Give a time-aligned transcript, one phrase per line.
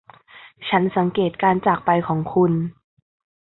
[0.69, 2.51] ฉันสังเกตุการจากไปของคุณ